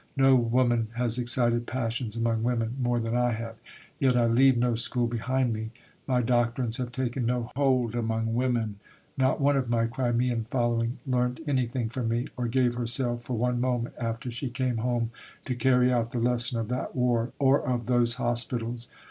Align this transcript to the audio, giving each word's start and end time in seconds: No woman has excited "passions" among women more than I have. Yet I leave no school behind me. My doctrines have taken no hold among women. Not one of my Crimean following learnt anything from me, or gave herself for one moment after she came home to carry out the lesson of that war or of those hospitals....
No 0.17 0.35
woman 0.35 0.87
has 0.95 1.19
excited 1.19 1.67
"passions" 1.67 2.15
among 2.15 2.41
women 2.41 2.75
more 2.81 2.99
than 2.99 3.15
I 3.15 3.33
have. 3.33 3.57
Yet 3.99 4.17
I 4.17 4.25
leave 4.25 4.57
no 4.57 4.73
school 4.73 5.05
behind 5.05 5.53
me. 5.53 5.69
My 6.07 6.23
doctrines 6.23 6.77
have 6.77 6.91
taken 6.91 7.27
no 7.27 7.51
hold 7.55 7.93
among 7.93 8.33
women. 8.33 8.79
Not 9.15 9.39
one 9.39 9.55
of 9.55 9.69
my 9.69 9.85
Crimean 9.85 10.45
following 10.49 10.97
learnt 11.05 11.39
anything 11.45 11.87
from 11.89 12.09
me, 12.09 12.29
or 12.35 12.47
gave 12.47 12.73
herself 12.73 13.21
for 13.21 13.37
one 13.37 13.61
moment 13.61 13.93
after 13.99 14.31
she 14.31 14.49
came 14.49 14.77
home 14.77 15.11
to 15.45 15.53
carry 15.53 15.93
out 15.93 16.13
the 16.13 16.17
lesson 16.19 16.59
of 16.59 16.67
that 16.69 16.95
war 16.95 17.31
or 17.37 17.61
of 17.63 17.85
those 17.85 18.15
hospitals.... 18.15 18.87